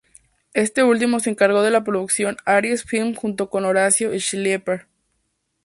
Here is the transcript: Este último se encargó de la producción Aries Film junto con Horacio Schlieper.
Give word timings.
Este 0.55 0.81
último 0.81 1.19
se 1.19 1.29
encargó 1.29 1.61
de 1.61 1.69
la 1.69 1.83
producción 1.83 2.35
Aries 2.45 2.83
Film 2.85 3.13
junto 3.13 3.51
con 3.51 3.65
Horacio 3.65 4.17
Schlieper. 4.19 4.87